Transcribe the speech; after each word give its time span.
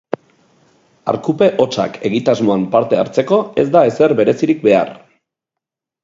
Arkupe 1.11 1.49
hotsak 1.65 1.99
egitasmoan 2.09 2.65
parte 2.75 2.99
hartzeko 3.01 3.37
ez 3.65 3.67
da 3.75 3.83
ezer 3.91 4.15
berezirik 4.21 4.65
behar. 4.69 4.91